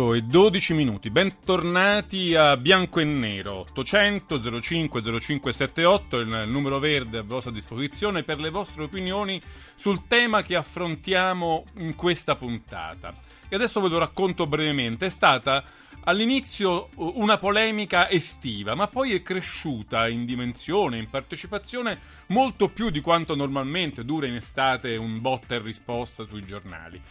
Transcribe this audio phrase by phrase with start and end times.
[0.00, 7.22] e 12 minuti, bentornati a Bianco e Nero, 800 05 0578, il numero verde a
[7.22, 9.40] vostra disposizione per le vostre opinioni
[9.74, 13.14] sul tema che affrontiamo in questa puntata.
[13.46, 15.62] E adesso ve lo racconto brevemente, è stata
[16.04, 23.02] all'inizio una polemica estiva, ma poi è cresciuta in dimensione, in partecipazione, molto più di
[23.02, 27.02] quanto normalmente dura in estate un botta e risposta sui giornali.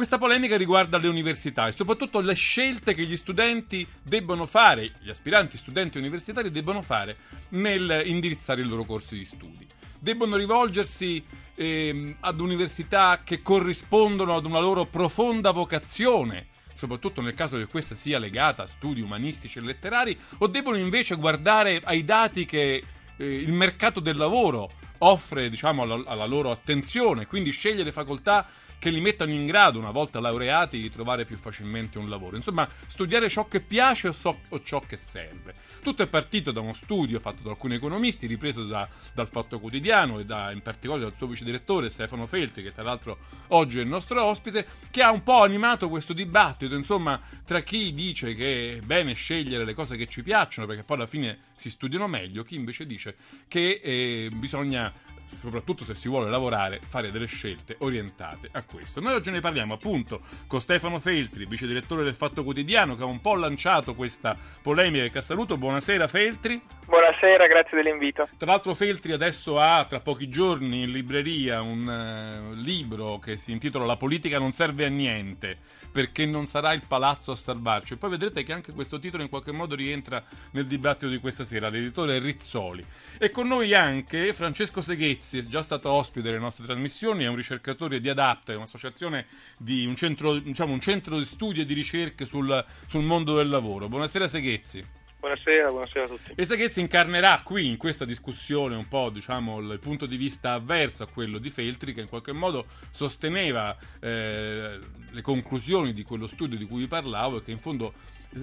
[0.00, 5.10] Questa polemica riguarda le università e soprattutto le scelte che gli studenti debbono fare, gli
[5.10, 7.18] aspiranti studenti universitari debbono fare
[7.50, 9.66] nel indirizzare il loro corso di studi.
[9.98, 11.22] Debbono rivolgersi
[11.54, 17.94] eh, ad università che corrispondono ad una loro profonda vocazione, soprattutto nel caso che questa
[17.94, 22.82] sia legata a studi umanistici e letterari, o debbono invece guardare ai dati che
[23.18, 24.70] eh, il mercato del lavoro
[25.02, 28.48] offre diciamo, alla, alla loro attenzione, quindi scegliere facoltà
[28.80, 32.34] che li mettano in grado, una volta laureati, di trovare più facilmente un lavoro.
[32.34, 35.54] Insomma, studiare ciò che piace o, so, o ciò che serve.
[35.82, 40.18] Tutto è partito da uno studio fatto da alcuni economisti, ripreso da, dal Fatto Quotidiano
[40.18, 43.82] e da, in particolare dal suo vice direttore Stefano Feltri, che tra l'altro oggi è
[43.82, 48.78] il nostro ospite, che ha un po' animato questo dibattito, insomma, tra chi dice che
[48.78, 52.42] è bene scegliere le cose che ci piacciono, perché poi alla fine si studiano meglio,
[52.42, 54.90] chi invece dice che eh, bisogna
[55.30, 59.00] soprattutto se si vuole lavorare, fare delle scelte orientate a questo.
[59.00, 63.06] Noi oggi ne parliamo appunto con Stefano Feltri, vice direttore del Fatto Quotidiano, che ha
[63.06, 65.56] un po' lanciato questa polemica che ha saluto.
[65.56, 66.60] Buonasera Feltri.
[66.90, 68.26] Buonasera, grazie dell'invito.
[68.36, 73.52] Tra l'altro Feltri adesso ha tra pochi giorni in libreria un uh, libro che si
[73.52, 75.56] intitola La politica non serve a niente
[75.92, 77.92] perché non sarà il palazzo a salvarci.
[77.92, 81.44] E poi vedrete che anche questo titolo in qualche modo rientra nel dibattito di questa
[81.44, 81.68] sera.
[81.68, 82.84] L'editore Rizzoli.
[83.18, 84.80] E con noi anche Francesco
[85.20, 89.26] Seghezzi, è già stato ospite delle nostre trasmissioni, è un ricercatore di Adapt, è un'associazione
[89.58, 93.48] di un centro, diciamo, un centro di studio e di ricerche sul, sul mondo del
[93.48, 93.88] lavoro.
[93.88, 94.98] Buonasera Seghezzi.
[95.20, 96.32] Buonasera, buonasera a tutti.
[96.34, 101.02] E Saghezzi incarnerà qui in questa discussione un po' diciamo il punto di vista avverso
[101.02, 104.78] a quello di Feltri che in qualche modo sosteneva eh,
[105.10, 107.92] le conclusioni di quello studio di cui vi parlavo e che in fondo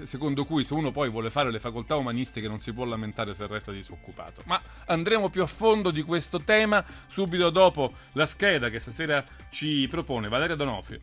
[0.03, 3.47] secondo cui se uno poi vuole fare le facoltà umanistiche non si può lamentare se
[3.47, 4.41] resta disoccupato.
[4.45, 9.87] Ma andremo più a fondo di questo tema subito dopo la scheda che stasera ci
[9.89, 10.99] propone Valeria Donofrio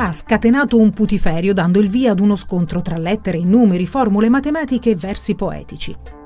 [0.00, 4.90] ha scatenato un putiferio dando il via ad uno scontro tra lettere, numeri, formule matematiche
[4.90, 6.17] e versi poetici.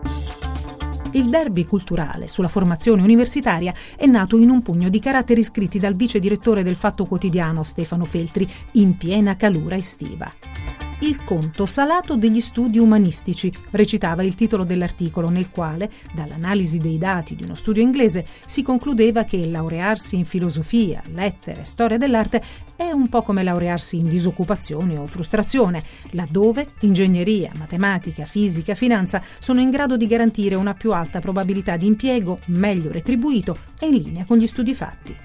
[1.15, 5.95] Il derby culturale sulla formazione universitaria è nato in un pugno di caratteri scritti dal
[5.95, 10.92] vice direttore del Fatto Quotidiano Stefano Feltri in piena calura estiva.
[11.03, 17.35] Il conto salato degli studi umanistici, recitava il titolo dell'articolo nel quale, dall'analisi dei dati
[17.35, 22.41] di uno studio inglese, si concludeva che laurearsi in filosofia, lettere, storia dell'arte
[22.77, 29.61] è un po' come laurearsi in disoccupazione o frustrazione, laddove ingegneria, matematica, fisica, finanza sono
[29.61, 34.25] in grado di garantire una più alta probabilità di impiego, meglio retribuito e in linea
[34.25, 35.17] con gli studi fatti.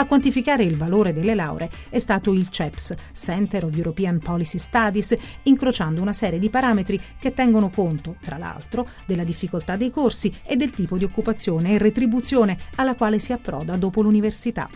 [0.00, 5.14] A quantificare il valore delle lauree è stato il CEPS, Center of European Policy Studies,
[5.42, 10.56] incrociando una serie di parametri che tengono conto, tra l'altro, della difficoltà dei corsi e
[10.56, 14.70] del tipo di occupazione e retribuzione alla quale si approda dopo l'università.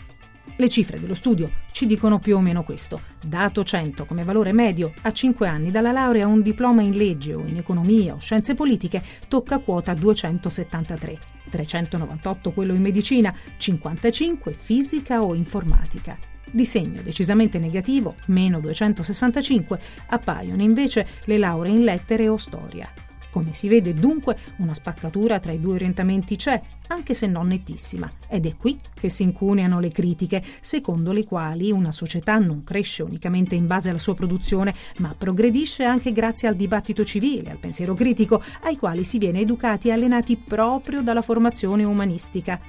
[0.57, 3.01] Le cifre dello studio ci dicono più o meno questo.
[3.21, 7.45] Dato 100 come valore medio, a 5 anni dalla laurea un diploma in legge o
[7.45, 11.19] in economia o scienze politiche tocca quota 273.
[11.51, 16.17] 398 quello in medicina, 55 fisica o informatica.
[16.49, 22.89] Di segno decisamente negativo, meno 265, appaiono invece le lauree in lettere o storia.
[23.35, 28.09] Come si vede dunque una spaccatura tra i due orientamenti c'è, anche se non nettissima,
[28.29, 33.03] ed è qui che si incuneano le critiche, secondo le quali una società non cresce
[33.03, 37.95] unicamente in base alla sua produzione, ma progredisce anche grazie al dibattito civile, al pensiero
[37.95, 42.61] critico, ai quali si viene educati e allenati proprio dalla formazione umanistica.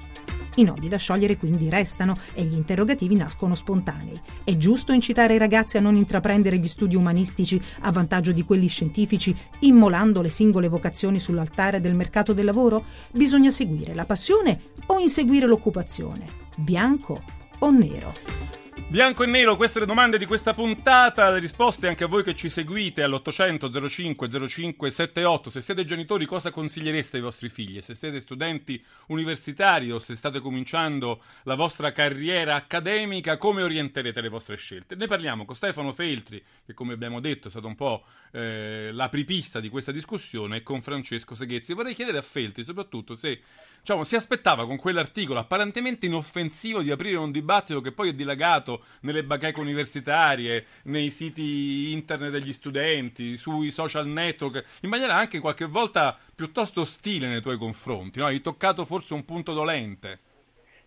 [0.56, 4.19] I nodi da sciogliere quindi restano e gli interrogativi nascono spontanei.
[4.44, 8.68] È giusto incitare i ragazzi a non intraprendere gli studi umanistici a vantaggio di quelli
[8.68, 12.86] scientifici, immolando le singole vocazioni sull'altare del mercato del lavoro?
[13.12, 16.28] Bisogna seguire la passione o inseguire l'occupazione?
[16.56, 17.22] Bianco
[17.60, 18.55] o nero?
[18.77, 22.36] Bianco e nero, queste le domande di questa puntata, le risposte anche a voi che
[22.36, 25.50] ci seguite all'800 05 05 78.
[25.50, 27.81] Se siete genitori cosa consigliereste ai vostri figli?
[27.81, 34.30] Se siete studenti universitari o se state cominciando la vostra carriera accademica, come orienterete le
[34.30, 34.95] vostre scelte?
[34.95, 39.62] Ne parliamo con Stefano Feltri, che come abbiamo detto è stato un po' eh, l'apripista
[39.62, 41.74] di questa discussione, e con Francesco Seghezzi.
[41.74, 43.42] Vorrei chiedere a Feltri soprattutto se
[43.80, 48.65] diciamo, si aspettava con quell'articolo apparentemente inoffensivo di aprire un dibattito che poi è dilagato
[49.02, 55.66] nelle bacheche universitarie, nei siti internet degli studenti, sui social network, in maniera anche qualche
[55.66, 58.20] volta piuttosto ostile nei tuoi confronti.
[58.20, 58.26] No?
[58.26, 60.20] Hai toccato forse un punto dolente.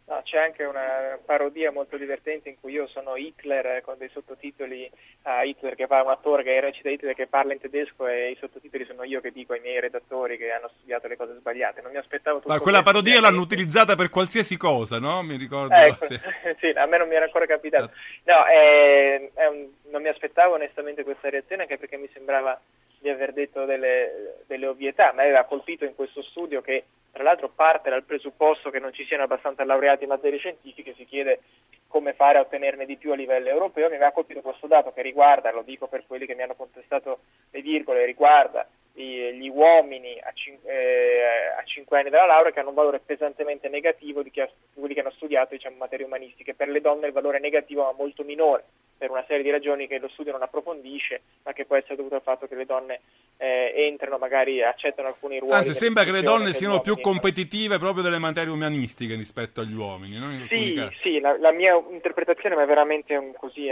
[0.09, 4.09] No, c'è anche una parodia molto divertente in cui io sono Hitler eh, con dei
[4.09, 4.91] sottotitoli
[5.25, 8.37] a Hitler che fa un attore che recita Hitler che parla in tedesco e i
[8.41, 11.83] sottotitoli sono io che dico ai miei redattori che hanno studiato le cose sbagliate.
[11.83, 15.23] Non mi aspettavo tutto Ma quella parodia l'hanno utilizzata per qualsiasi cosa, no?
[15.23, 15.75] Mi ricordo.
[15.75, 16.19] Ecco, sì.
[16.59, 16.69] sì.
[16.69, 17.91] a me non mi era ancora capitato.
[18.25, 22.59] No, è, è un, non mi aspettavo onestamente questa reazione anche perché mi sembrava
[22.99, 26.85] di aver detto delle, delle ovvietà, ma aveva colpito in questo studio che
[27.19, 31.05] tra l'altro parte dal presupposto che non ci siano abbastanza laureati in materie scientifiche, si
[31.05, 31.41] chiede
[31.89, 35.03] come fare a ottenerne di più a livello europeo, mi aveva colpito questo dato che
[35.03, 37.19] riguarda, lo dico per quelli che mi hanno contestato
[37.51, 42.69] le virgole, riguarda gli uomini a, cin- eh, a 5 anni dalla laurea che hanno
[42.69, 46.55] un valore pesantemente negativo di, ha, di quelli che hanno studiato diciamo, materie umanistiche.
[46.55, 48.65] Per le donne il valore negativo è molto minore
[48.99, 52.17] per una serie di ragioni che lo studio non approfondisce, ma che può essere dovuto
[52.17, 53.01] al fatto che le donne
[53.39, 55.55] eh, entrano, magari accettano alcuni ruoli.
[55.55, 60.19] Anzi, sembra che le donne siano più competitive proprio delle materie umanistiche rispetto agli uomini.
[60.19, 60.31] No?
[60.49, 63.69] Sì, sì la, la, mia interpretazione, ma è veramente un, così,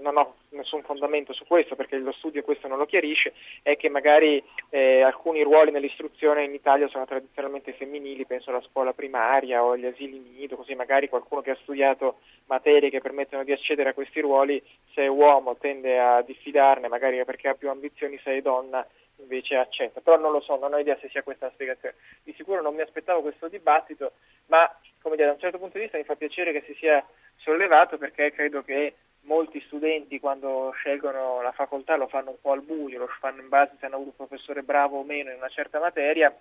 [0.00, 3.32] non ho nessun fondamento su questo perché lo studio questo non lo chiarisce,
[3.62, 8.92] è che magari eh, alcuni ruoli nell'istruzione in Italia sono tradizionalmente femminili, penso alla scuola
[8.92, 13.52] primaria o agli asili nido, così magari qualcuno che ha studiato materie che permettono di
[13.52, 14.51] accedere a questi ruoli,
[14.92, 18.84] se è uomo tende a diffidarne, magari perché ha più ambizioni, se è donna
[19.16, 20.00] invece accetta.
[20.00, 21.94] Però non lo so, non ho idea se sia questa la spiegazione.
[22.22, 24.12] Di sicuro non mi aspettavo questo dibattito,
[24.46, 24.68] ma
[25.00, 27.04] come dire, da un certo punto di vista mi fa piacere che si sia
[27.36, 32.62] sollevato perché credo che molti studenti quando scelgono la facoltà lo fanno un po' al
[32.62, 35.48] buio, lo fanno in base se hanno avuto un professore bravo o meno in una
[35.48, 36.34] certa materia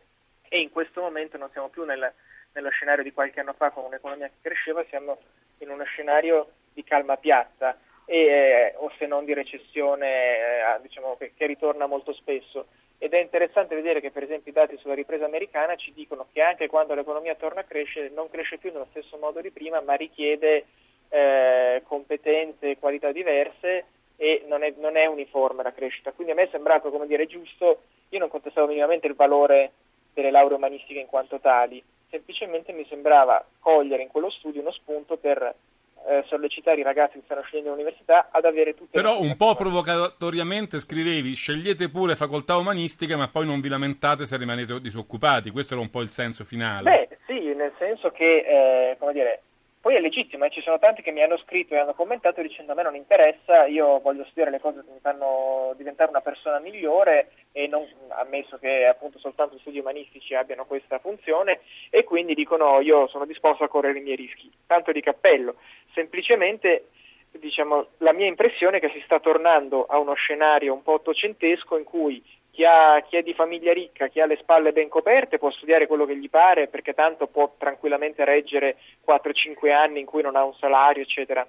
[0.47, 2.11] e in questo momento non siamo più nel,
[2.53, 5.17] nello scenario di qualche anno fa con un'economia che cresceva, siamo
[5.59, 7.77] in uno scenario di calma piatta
[8.11, 12.65] e, eh, o se non di recessione eh, diciamo, che, che ritorna molto spesso.
[12.97, 16.41] Ed è interessante vedere che per esempio i dati sulla ripresa americana ci dicono che
[16.41, 19.93] anche quando l'economia torna a crescere non cresce più nello stesso modo di prima, ma
[19.93, 20.65] richiede
[21.07, 23.85] eh, competenze e qualità diverse
[24.17, 26.11] e non è, non è, uniforme la crescita.
[26.11, 29.71] Quindi a me è sembrato come dire giusto, io non contestavo minimamente il valore
[30.13, 35.15] delle lauree umanistiche in quanto tali, semplicemente mi sembrava cogliere in quello studio uno spunto
[35.15, 35.55] per
[36.07, 40.79] eh, sollecitare i ragazzi che stanno scegliendo l'università ad avere tutte Però un po' provocatoriamente
[40.79, 45.81] scrivevi scegliete pure facoltà umanistiche ma poi non vi lamentate se rimanete disoccupati, questo era
[45.81, 47.07] un po' il senso finale.
[47.07, 49.43] Beh sì, nel senso che, eh, come dire,
[49.81, 50.51] poi è legittimo, eh?
[50.51, 53.65] ci sono tanti che mi hanno scritto e hanno commentato dicendo a me non interessa,
[53.65, 58.59] io voglio studiare le cose che mi fanno diventare una persona migliore e non ammesso
[58.59, 63.69] che appunto soltanto studi umanistici abbiano questa funzione e quindi dicono io sono disposto a
[63.69, 64.51] correre i miei rischi.
[64.67, 65.55] Tanto di cappello,
[65.95, 66.89] semplicemente
[67.31, 71.77] diciamo, la mia impressione è che si sta tornando a uno scenario un po' ottocentesco
[71.77, 75.37] in cui chi, ha, chi, è di famiglia ricca, chi ha le spalle ben coperte
[75.37, 80.21] può studiare quello che gli pare perché tanto può tranquillamente reggere 4-5 anni in cui
[80.21, 81.47] non ha un salario, eccetera.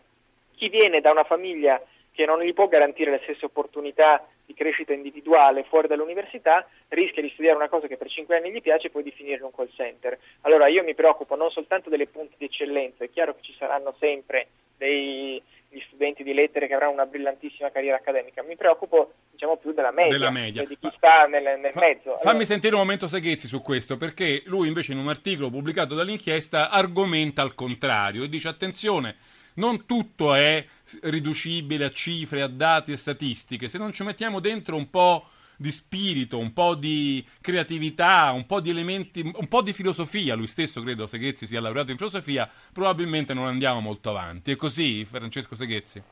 [0.54, 1.82] Chi viene da una famiglia
[2.12, 7.30] che non gli può garantire le stesse opportunità di crescita individuale fuori dall'università, rischia di
[7.30, 9.54] studiare una cosa che per 5 anni gli piace e poi di finire in un
[9.54, 10.18] call center.
[10.42, 13.94] Allora io mi preoccupo non soltanto delle punti di eccellenza, è chiaro che ci saranno
[13.98, 19.56] sempre dei, gli studenti di lettere che avranno una brillantissima carriera accademica, mi preoccupo diciamo
[19.56, 20.60] più della media, della media.
[20.60, 22.16] Cioè di chi sta nel, nel Fa, mezzo.
[22.16, 22.44] Fammi allora...
[22.44, 27.42] sentire un momento Seghezzi su questo, perché lui invece in un articolo pubblicato dall'inchiesta argomenta
[27.42, 29.16] al contrario e dice attenzione,
[29.54, 30.64] non tutto è
[31.02, 35.70] riducibile a cifre, a dati e statistiche, se non ci mettiamo dentro un po' di
[35.70, 40.34] spirito, un po' di creatività, un po' di elementi, un po' di filosofia.
[40.34, 44.52] Lui stesso, credo, Seghezzi sia laureato in filosofia, probabilmente non andiamo molto avanti.
[44.52, 46.02] È così, Francesco Seghezzi?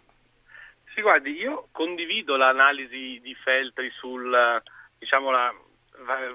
[0.94, 4.60] Sì, guardi, io condivido l'analisi di Feltri sulla
[4.98, 5.30] diciamo,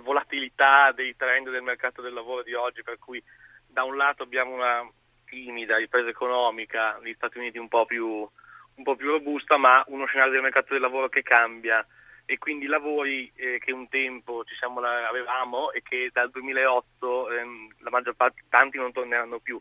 [0.02, 3.22] volatilità dei trend del mercato del lavoro di oggi, per cui
[3.68, 4.90] da un lato abbiamo una
[5.26, 10.06] timida ripresa economica, negli Stati Uniti un po' più, un po' più robusta, ma uno
[10.06, 11.86] scenario del mercato del lavoro che cambia
[12.26, 17.90] e quindi lavori eh, che un tempo siamo, avevamo e che dal 2008 ehm, la
[17.92, 19.60] maggior parte, tanti non torneranno più.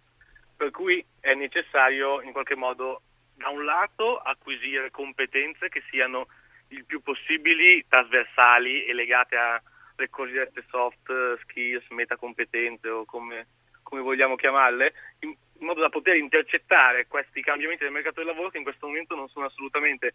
[0.57, 3.03] Per cui è necessario in qualche modo
[3.37, 6.27] da un lato acquisire competenze che siano
[6.69, 13.47] il più possibili trasversali e legate alle cosiddette soft skills, metacompetenze o come,
[13.83, 18.59] come vogliamo chiamarle, in modo da poter intercettare questi cambiamenti del mercato del lavoro che
[18.59, 20.15] in questo momento non sono assolutamente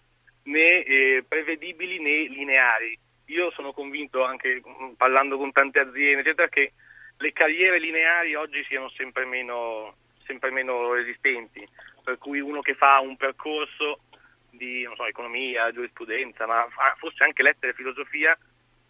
[0.49, 2.97] né eh, prevedibili né lineari.
[3.25, 6.73] Io sono convinto, anche mm, parlando con tante aziende, eccetera, che
[7.17, 11.67] le carriere lineari oggi siano sempre meno, sempre meno resistenti,
[12.03, 14.01] per cui uno che fa un percorso
[14.49, 18.35] di so, economia, giurisprudenza, ma forse anche lettere e filosofia,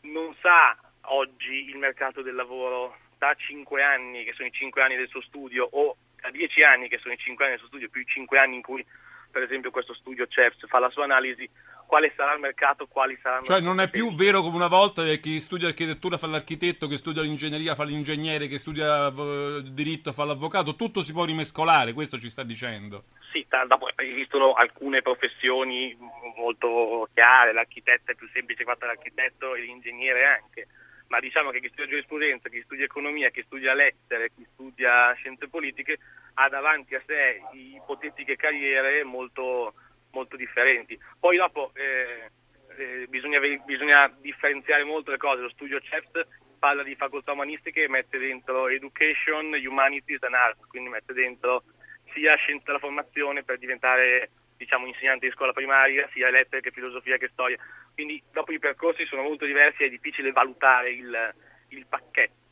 [0.02, 0.78] non sa
[1.12, 5.22] oggi il mercato del lavoro da 5 anni, che sono i 5 anni del suo
[5.22, 8.06] studio, o da 10 anni, che sono i 5 anni del suo studio, più i
[8.06, 8.86] 5 anni in cui
[9.32, 11.50] per esempio questo studio CEPS fa la sua analisi,
[11.86, 13.44] quale sarà il mercato, quali saranno...
[13.44, 16.98] Cioè non è più vero come una volta che chi studia architettura fa l'architetto, che
[16.98, 22.18] studia l'ingegneria fa l'ingegnere, che studia uh, diritto fa l'avvocato, tutto si può rimescolare, questo
[22.18, 23.06] ci sta dicendo.
[23.32, 25.98] Sì, dopo esistono alcune professioni
[26.38, 30.68] molto chiare, l'architetto è più semplice che l'architetto e l'ingegnere anche
[31.10, 35.48] ma diciamo che chi studia giurisprudenza, chi studia economia, chi studia lettere, chi studia scienze
[35.48, 35.98] politiche
[36.36, 39.74] ha davanti a sé ipotetiche carriere molto,
[40.12, 40.98] molto differenti.
[41.20, 42.30] Poi dopo eh,
[42.78, 46.28] eh, bisogna, bisogna, differenziare molto le cose, lo studio CEPT
[46.60, 51.64] parla di facoltà umanistiche e mette dentro education, humanities and arts, quindi mette dentro
[52.14, 57.18] sia scienza della formazione per diventare diciamo, insegnante di scuola primaria, sia lettere che filosofia
[57.18, 57.58] che storia.
[57.94, 61.34] Quindi dopo i percorsi sono molto diversi è difficile valutare il,
[61.70, 62.49] il pacchetto.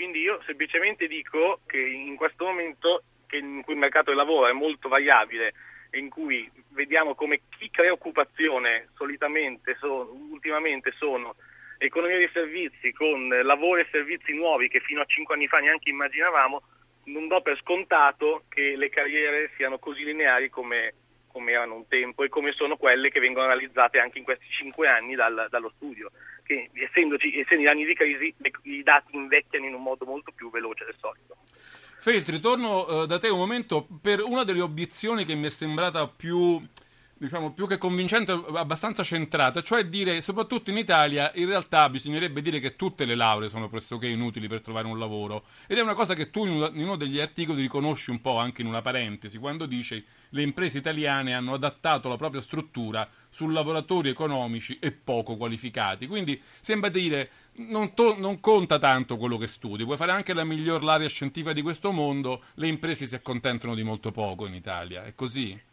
[0.00, 3.02] Quindi io semplicemente dico che in questo momento
[3.32, 5.52] in cui il mercato del lavoro è molto variabile
[5.90, 11.34] e in cui vediamo come chi crea occupazione solitamente, sono, ultimamente sono
[11.76, 15.90] economia dei servizi con lavori e servizi nuovi che fino a cinque anni fa neanche
[15.90, 16.62] immaginavamo,
[17.04, 20.94] non do per scontato che le carriere siano così lineari come
[21.32, 24.88] come erano un tempo e come sono quelle che vengono analizzate anche in questi cinque
[24.88, 26.10] anni dal, dallo studio,
[26.42, 30.50] che essendoci, essendo gli anni di crisi i dati invecchiano in un modo molto più
[30.50, 31.36] veloce del solito.
[31.98, 36.08] Feltri, torno uh, da te un momento per una delle obiezioni che mi è sembrata
[36.08, 36.60] più
[37.20, 42.60] diciamo, più che convincente, abbastanza centrata, cioè dire, soprattutto in Italia, in realtà bisognerebbe dire
[42.60, 45.44] che tutte le lauree sono pressoché inutili per trovare un lavoro.
[45.66, 48.68] Ed è una cosa che tu in uno degli articoli riconosci un po' anche in
[48.68, 54.78] una parentesi, quando dici le imprese italiane hanno adattato la propria struttura su lavoratori economici
[54.80, 56.06] e poco qualificati.
[56.06, 57.30] Quindi sembra dire
[57.68, 61.52] non, to- non, conta tanto quello che studi, puoi fare anche la miglior l'area scientifica
[61.52, 65.04] di questo mondo, le imprese si accontentano di molto poco in Italia.
[65.04, 65.68] È così?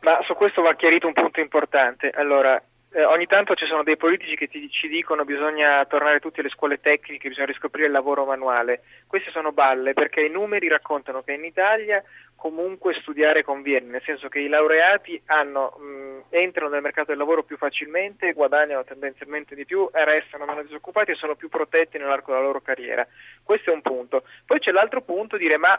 [0.00, 2.10] Ma su questo va chiarito un punto importante.
[2.10, 2.62] Allora,
[2.96, 6.40] eh, ogni tanto ci sono dei politici che ti, ci dicono che bisogna tornare tutti
[6.40, 8.82] alle scuole tecniche, bisogna riscoprire il lavoro manuale.
[9.06, 12.02] Queste sono balle perché i numeri raccontano che in Italia
[12.36, 17.42] comunque studiare conviene, nel senso che i laureati hanno, mh, entrano nel mercato del lavoro
[17.42, 22.44] più facilmente, guadagnano tendenzialmente di più restano meno disoccupati e sono più protetti nell'arco della
[22.44, 23.06] loro carriera.
[23.42, 24.22] Questo è un punto.
[24.46, 25.78] Poi c'è l'altro punto, dire ma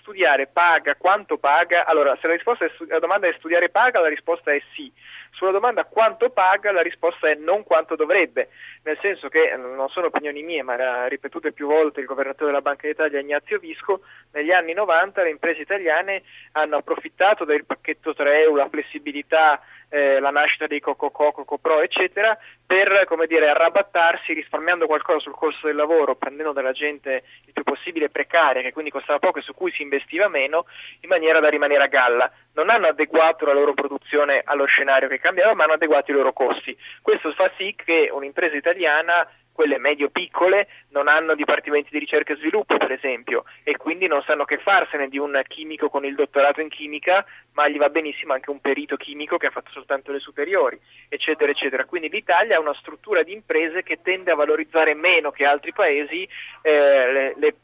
[0.00, 1.84] studiare paga, quanto paga?
[1.86, 4.92] Allora, se la, è, la domanda è studiare paga, la risposta è sì.
[5.30, 8.50] Sulla domanda quanto paga, la risposta è non quanto dovrebbe,
[8.84, 12.50] nel senso che eh, non sono opinioni mie, ma l'ha ripetute più volte il governatore
[12.50, 16.22] della Banca d'Italia Ignazio Visco, negli anni 90 le imprese italiane
[16.52, 19.60] hanno approfittato del pacchetto 3 EU, la flessibilità
[19.94, 22.36] eh, la nascita dei Coco Coco Pro, eccetera,
[22.66, 27.62] per come dire, arrabattarsi risparmiando qualcosa sul costo del lavoro, prendendo dalla gente il più
[27.62, 30.66] possibile precaria, che quindi costava poco e su cui si investiva meno,
[31.02, 32.28] in maniera da rimanere a galla.
[32.54, 36.32] Non hanno adeguato la loro produzione allo scenario che cambiava, ma hanno adeguato i loro
[36.32, 36.76] costi.
[37.00, 39.24] Questo fa sì che un'impresa italiana
[39.54, 44.44] quelle medio-piccole non hanno dipartimenti di ricerca e sviluppo, per esempio, e quindi non sanno
[44.44, 48.50] che farsene di un chimico con il dottorato in chimica, ma gli va benissimo anche
[48.50, 51.84] un perito chimico che ha fatto soltanto le superiori, eccetera, eccetera.
[51.84, 56.28] Quindi l'Italia ha una struttura di imprese che tende a valorizzare meno che altri paesi
[56.62, 57.54] eh, le, le,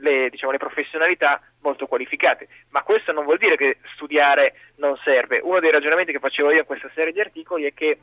[0.00, 5.40] le, diciamo, le professionalità molto qualificate, ma questo non vuol dire che studiare non serve.
[5.42, 7.98] Uno dei ragionamenti che facevo io in questa serie di articoli è che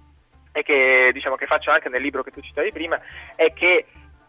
[0.54, 3.00] e che, diciamo, che faccio anche nel libro che tu citavi prima,
[3.36, 3.86] è che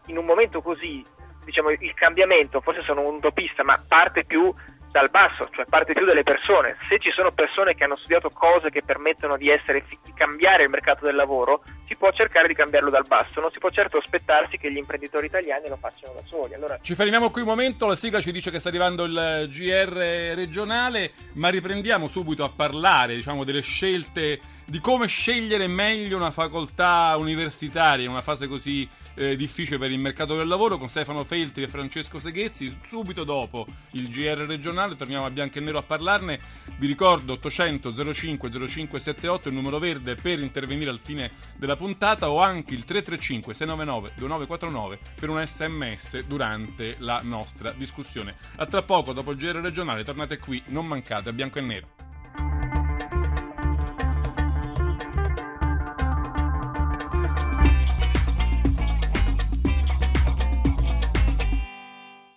[0.07, 1.05] in un momento così
[1.45, 4.53] diciamo, il cambiamento, forse sono un utopista, ma parte più
[4.95, 6.77] dal basso, cioè parte più dalle persone.
[6.87, 10.69] Se ci sono persone che hanno studiato cose che permettono di, essere, di cambiare il
[10.69, 14.57] mercato del lavoro, si può cercare di cambiarlo dal basso, non si può certo aspettarsi
[14.57, 16.53] che gli imprenditori italiani lo facciano da soli.
[16.53, 16.79] Allora...
[16.81, 21.11] Ci fermiamo qui un momento, la sigla ci dice che sta arrivando il GR regionale,
[21.33, 28.05] ma riprendiamo subito a parlare diciamo, delle scelte, di come scegliere meglio una facoltà universitaria
[28.05, 31.67] in una fase così eh, difficile per il mercato del lavoro con Stefano Feltri e
[31.67, 32.77] Francesco Seghezzi.
[32.85, 36.39] Subito dopo il GR regionale torniamo a bianco e nero a parlarne.
[36.77, 42.39] Vi ricordo 800 05 0578 il numero verde per intervenire al fine della puntata o
[42.39, 48.35] anche il 335 699 2949 per un sms durante la nostra discussione.
[48.57, 52.04] A tra poco dopo il GR regionale tornate qui, non mancate a bianco e nero.